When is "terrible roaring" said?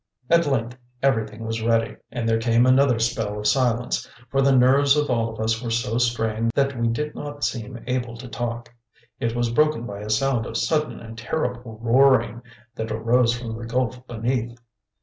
11.19-12.41